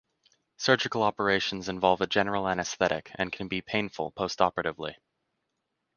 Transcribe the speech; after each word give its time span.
Surgical 0.57 1.03
operations 1.03 1.69
involve 1.69 2.01
a 2.01 2.07
general 2.07 2.47
anaesthetic 2.47 3.11
and 3.19 3.31
can 3.31 3.47
be 3.47 3.61
painful 3.61 4.11
postoperatively. 4.13 4.95